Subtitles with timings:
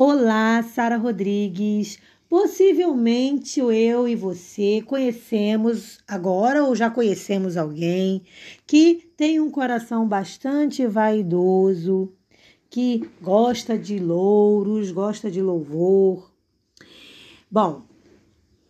[0.00, 1.98] Olá, Sara Rodrigues.
[2.28, 8.22] Possivelmente eu e você conhecemos agora ou já conhecemos alguém
[8.64, 12.12] que tem um coração bastante vaidoso,
[12.70, 16.32] que gosta de louros, gosta de louvor.
[17.50, 17.82] Bom,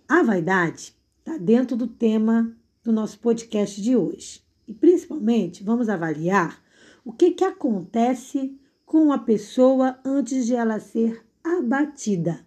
[0.08, 4.40] a vaidade está dentro do tema do nosso podcast de hoje.
[4.66, 6.58] E principalmente vamos avaliar
[7.04, 8.58] o que, que acontece
[8.88, 12.42] com a pessoa antes de ela ser abatida.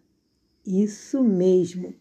[0.66, 1.94] Isso mesmo.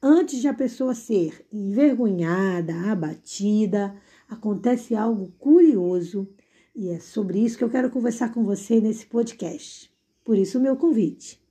[0.00, 3.92] Antes de a pessoa ser envergonhada, abatida,
[4.28, 6.28] acontece algo curioso
[6.76, 9.92] e é sobre isso que eu quero conversar com você nesse podcast.
[10.24, 11.42] Por isso, o meu convite.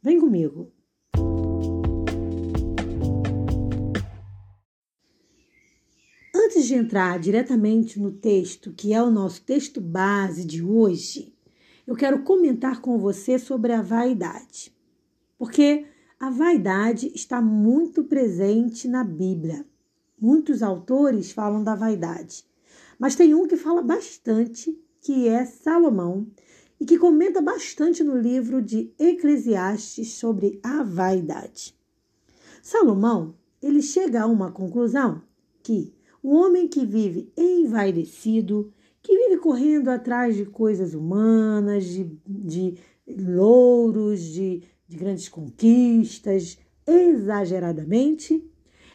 [0.00, 0.70] Vem comigo.
[6.32, 11.33] Antes de entrar diretamente no texto, que é o nosso texto base de hoje,
[11.86, 14.74] eu quero comentar com você sobre a vaidade.
[15.38, 15.86] Porque
[16.18, 19.66] a vaidade está muito presente na Bíblia.
[20.18, 22.44] Muitos autores falam da vaidade,
[22.98, 26.26] mas tem um que fala bastante, que é Salomão,
[26.80, 31.74] e que comenta bastante no livro de Eclesiastes sobre a vaidade.
[32.62, 35.22] Salomão, ele chega a uma conclusão
[35.62, 38.72] que o homem que vive envaidecido,
[39.04, 42.74] que vive correndo atrás de coisas humanas, de, de
[43.06, 48.42] louros, de, de grandes conquistas, exageradamente,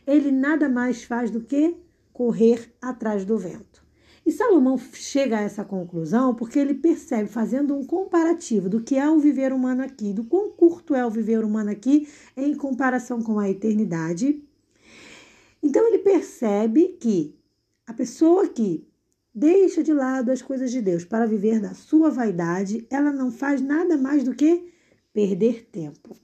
[0.07, 1.77] ele nada mais faz do que
[2.11, 3.87] correr atrás do vento.
[4.25, 9.07] E Salomão chega a essa conclusão porque ele percebe, fazendo um comparativo do que é
[9.09, 13.37] o viver humano aqui, do quão curto é o viver humano aqui em comparação com
[13.37, 14.43] a eternidade.
[15.61, 17.35] Então ele percebe que
[17.85, 18.88] a pessoa que
[19.33, 23.61] deixa de lado as coisas de Deus para viver da sua vaidade, ela não faz
[23.61, 24.71] nada mais do que
[25.13, 26.15] perder tempo.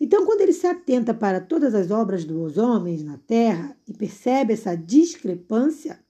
[0.00, 4.52] Então, quando ele se atenta para todas as obras dos homens na terra e percebe
[4.52, 6.00] essa discrepância,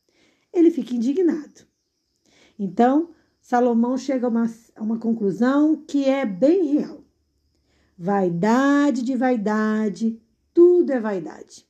[0.53, 1.67] ele fica indignado.
[2.59, 3.11] Então,
[3.41, 7.05] Salomão chega a uma, a uma conclusão que é bem real.
[7.99, 10.19] Vaidade de vaidade,
[10.55, 11.67] tudo é vaidade.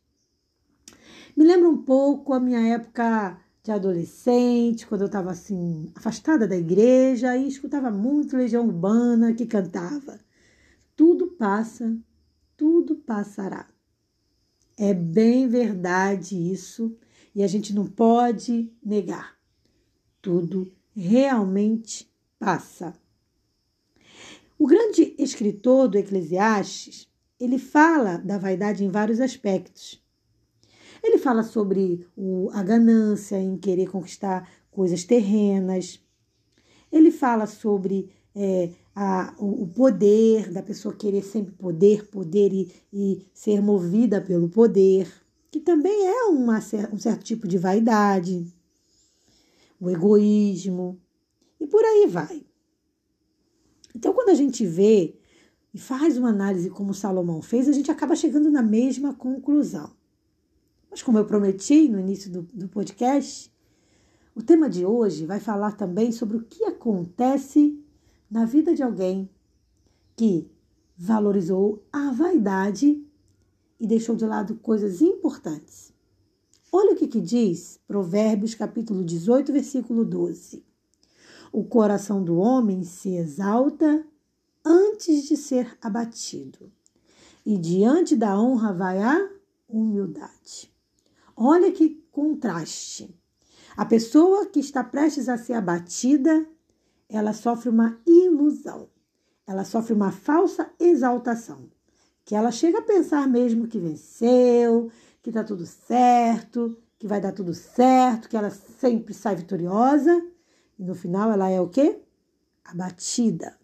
[1.36, 6.56] Me lembra um pouco a minha época de adolescente, quando eu estava assim, afastada da
[6.56, 10.18] igreja e escutava muito Legião Urbana que cantava.
[10.96, 11.96] Tudo passa,
[12.56, 13.68] tudo passará.
[14.76, 16.96] É bem verdade isso
[17.34, 19.36] e a gente não pode negar.
[20.20, 22.92] Tudo realmente passa.
[24.58, 27.08] O grande escritor do Eclesiastes,
[27.38, 30.01] ele fala da vaidade em vários aspectos.
[31.02, 36.00] Ele fala sobre o, a ganância em querer conquistar coisas terrenas.
[36.90, 43.26] Ele fala sobre é, a, o, poder da pessoa querer sempre poder, poder e, e
[43.34, 45.10] ser movida pelo poder,
[45.50, 46.58] que também é uma,
[46.92, 48.46] um certo tipo de vaidade,
[49.80, 51.00] o egoísmo,
[51.60, 52.44] e por aí vai.
[53.94, 55.18] Então, quando a gente vê
[55.74, 59.90] e faz uma análise como Salomão fez, a gente acaba chegando na mesma conclusão.
[60.92, 63.50] Mas, como eu prometi no início do, do podcast,
[64.34, 67.82] o tema de hoje vai falar também sobre o que acontece
[68.30, 69.30] na vida de alguém
[70.14, 70.50] que
[70.94, 73.02] valorizou a vaidade
[73.80, 75.94] e deixou de lado coisas importantes.
[76.70, 80.62] Olha o que, que diz Provérbios capítulo 18, versículo 12.
[81.50, 84.06] O coração do homem se exalta
[84.62, 86.70] antes de ser abatido,
[87.46, 89.30] e diante da honra vai a
[89.66, 90.71] humildade.
[91.36, 93.14] Olha que contraste.
[93.76, 96.46] A pessoa que está prestes a ser abatida,
[97.08, 98.88] ela sofre uma ilusão.
[99.46, 101.70] Ela sofre uma falsa exaltação.
[102.24, 104.90] Que ela chega a pensar mesmo que venceu,
[105.22, 110.22] que está tudo certo, que vai dar tudo certo, que ela sempre sai vitoriosa.
[110.78, 112.00] E no final ela é o quê?
[112.64, 113.58] Abatida.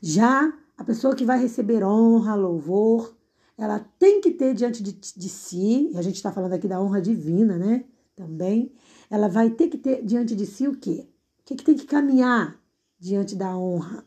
[0.00, 3.14] Já a pessoa que vai receber honra, louvor,
[3.60, 6.80] ela tem que ter diante de, de si, e a gente está falando aqui da
[6.80, 7.84] honra divina, né?
[8.16, 8.72] Também,
[9.10, 11.06] ela vai ter que ter diante de si o quê?
[11.40, 12.58] O que, que tem que caminhar
[12.98, 14.02] diante da honra?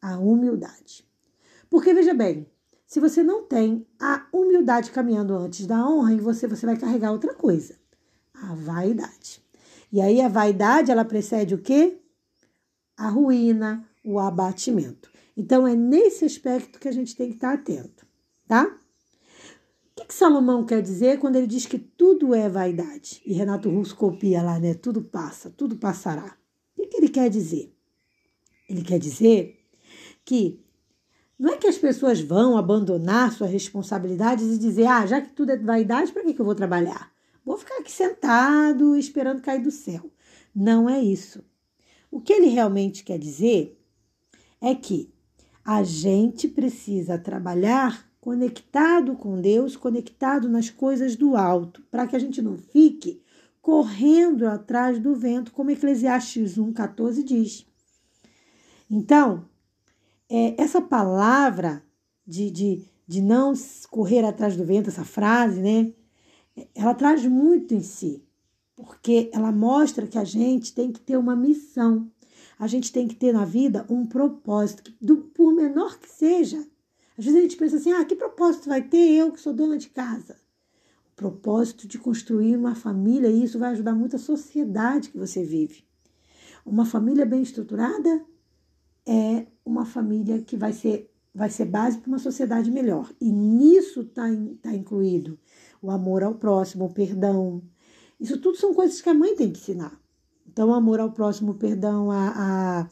[0.00, 1.04] A humildade.
[1.68, 2.46] Porque veja bem,
[2.86, 7.10] se você não tem a humildade caminhando antes da honra, em você você vai carregar
[7.10, 7.74] outra coisa,
[8.32, 9.42] a vaidade.
[9.90, 12.00] E aí a vaidade, ela precede o quê?
[12.96, 15.10] A ruína, o abatimento.
[15.36, 18.07] Então é nesse aspecto que a gente tem que estar atento
[18.48, 18.64] tá?
[18.64, 23.20] O que, que Salomão quer dizer quando ele diz que tudo é vaidade?
[23.26, 24.74] E Renato Russo copia lá, né?
[24.74, 26.36] Tudo passa, tudo passará.
[26.76, 27.74] O que, que ele quer dizer?
[28.68, 29.58] Ele quer dizer
[30.24, 30.64] que
[31.38, 35.52] não é que as pessoas vão abandonar suas responsabilidades e dizer, ah, já que tudo
[35.52, 37.12] é vaidade, para que, que eu vou trabalhar?
[37.44, 40.10] Vou ficar aqui sentado esperando cair do céu.
[40.54, 41.44] Não é isso.
[42.10, 43.78] O que ele realmente quer dizer
[44.60, 45.12] é que
[45.64, 52.18] a gente precisa trabalhar conectado com Deus, conectado nas coisas do alto, para que a
[52.18, 53.22] gente não fique
[53.62, 57.66] correndo atrás do vento, como Eclesiastes 1,14 diz.
[58.90, 59.46] Então,
[60.28, 61.82] é, essa palavra
[62.26, 63.54] de, de, de não
[63.88, 65.90] correr atrás do vento, essa frase, né?
[66.74, 68.22] Ela traz muito em si,
[68.76, 72.12] porque ela mostra que a gente tem que ter uma missão.
[72.58, 76.62] A gente tem que ter na vida um propósito, do, por menor que seja.
[77.18, 79.76] Às vezes a gente pensa assim: ah, que propósito vai ter eu que sou dona
[79.76, 80.36] de casa?
[81.12, 85.44] O propósito de construir uma família, e isso vai ajudar muito a sociedade que você
[85.44, 85.84] vive.
[86.64, 88.24] Uma família bem estruturada
[89.04, 93.12] é uma família que vai ser, vai ser base para uma sociedade melhor.
[93.20, 94.24] E nisso está
[94.62, 95.38] tá incluído
[95.82, 97.62] o amor ao próximo, o perdão.
[98.20, 99.98] Isso tudo são coisas que a mãe tem que ensinar.
[100.46, 102.88] Então, o amor ao próximo, o perdão, a, a,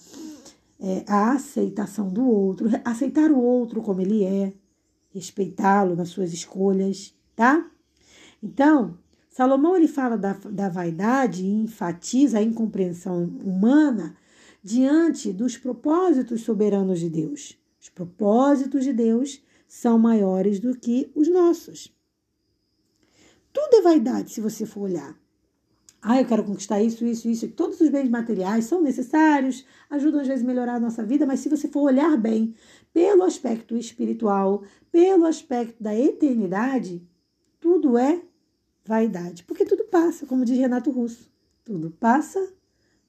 [0.81, 4.53] é, a aceitação do outro, aceitar o outro como ele é,
[5.11, 7.71] respeitá-lo nas suas escolhas, tá?
[8.43, 8.99] Então,
[9.31, 14.17] Salomão ele fala da, da vaidade e enfatiza a incompreensão humana
[14.63, 17.59] diante dos propósitos soberanos de Deus.
[17.81, 21.95] Os propósitos de Deus são maiores do que os nossos.
[23.53, 25.19] Tudo é vaidade se você for olhar.
[26.09, 27.49] Ah, eu quero conquistar isso, isso, isso.
[27.49, 31.41] Todos os bens materiais são necessários, ajudam às vezes a melhorar a nossa vida, mas
[31.41, 32.55] se você for olhar bem
[32.93, 34.63] pelo aspecto espiritual,
[34.93, 37.03] pelo aspecto da eternidade,
[37.59, 38.23] tudo é
[38.85, 39.43] vaidade.
[39.43, 41.29] Porque tudo passa, como diz Renato Russo.
[41.65, 42.53] Tudo passa,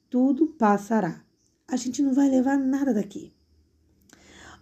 [0.09, 1.27] tudo passará
[1.67, 3.33] a gente não vai levar nada daqui.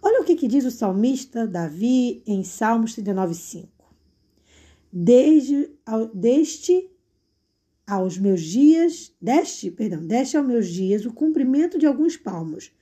[0.02, 3.68] Olha o que, que diz o salmista Davi em Salmos 39,5.
[4.92, 5.70] Desde,
[6.12, 6.90] deste
[7.86, 12.72] aos meus dias, deste, perdão, deste aos meus dias o cumprimento de alguns palmos.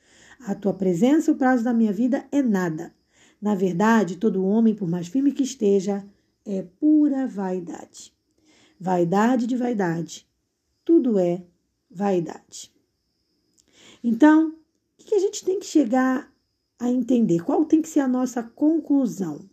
[0.41, 2.95] A tua presença, o prazo da minha vida é nada.
[3.41, 6.05] Na verdade, todo homem, por mais firme que esteja,
[6.47, 8.13] é pura vaidade.
[8.81, 10.27] Vaidade de vaidade.
[10.85, 11.45] Tudo é
[11.91, 12.73] vaidade.
[14.03, 14.55] Então,
[14.99, 16.33] o que a gente tem que chegar
[16.79, 17.45] a entender?
[17.45, 19.49] Qual tem que ser a nossa conclusão?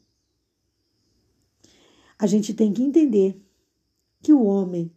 [2.17, 3.41] A gente tem que entender
[4.21, 4.91] que o homem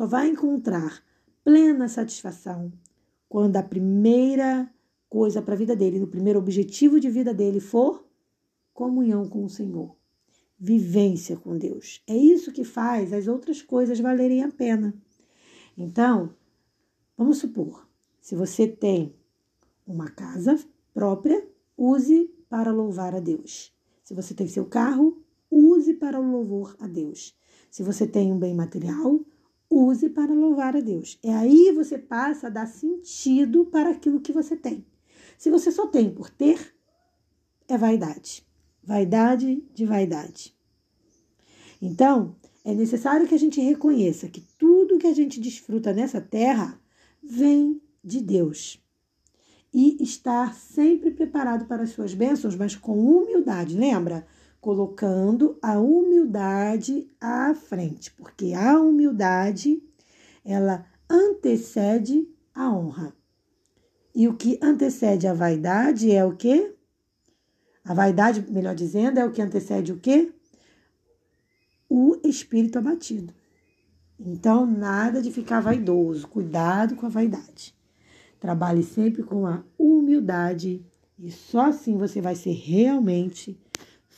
[0.00, 1.04] só vai encontrar
[1.44, 2.72] plena satisfação
[3.28, 4.66] quando a primeira
[5.10, 8.02] coisa para a vida dele, o primeiro objetivo de vida dele for
[8.72, 9.94] comunhão com o Senhor,
[10.58, 12.02] vivência com Deus.
[12.06, 14.94] É isso que faz as outras coisas valerem a pena.
[15.76, 16.34] Então,
[17.14, 17.86] vamos supor,
[18.22, 19.14] se você tem
[19.86, 20.58] uma casa
[20.94, 21.46] própria,
[21.76, 23.70] use para louvar a Deus.
[24.02, 27.38] Se você tem seu carro, use para o louvor a Deus.
[27.70, 29.20] Se você tem um bem material,
[29.70, 31.18] use para louvar a Deus.
[31.22, 34.84] É aí você passa a dar sentido para aquilo que você tem.
[35.38, 36.74] Se você só tem por ter,
[37.68, 38.44] é vaidade.
[38.82, 40.54] Vaidade de vaidade.
[41.80, 46.78] Então, é necessário que a gente reconheça que tudo que a gente desfruta nessa terra
[47.22, 48.82] vem de Deus.
[49.72, 54.26] E estar sempre preparado para as suas bênçãos, mas com humildade, lembra?
[54.60, 59.82] Colocando a humildade à frente, porque a humildade
[60.44, 63.14] ela antecede a honra.
[64.14, 66.74] E o que antecede a vaidade é o quê?
[67.84, 70.32] A vaidade, melhor dizendo, é o que antecede o quê?
[71.88, 73.32] O espírito abatido.
[74.18, 77.74] Então, nada de ficar vaidoso, cuidado com a vaidade.
[78.38, 80.84] Trabalhe sempre com a humildade
[81.18, 83.58] e só assim você vai ser realmente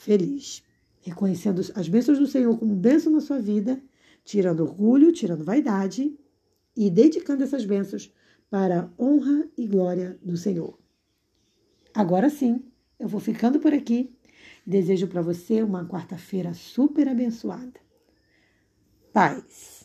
[0.02, 0.62] feliz.
[1.00, 3.82] Reconhecendo as bênçãos do Senhor como bênção na sua vida,
[4.24, 6.16] tirando orgulho, tirando vaidade
[6.76, 8.12] e dedicando essas bênçãos
[8.50, 10.78] para a honra e glória do Senhor.
[11.94, 12.64] Agora sim,
[12.98, 14.14] eu vou ficando por aqui.
[14.66, 17.80] Desejo para você uma quarta-feira super abençoada.
[19.12, 19.81] Paz.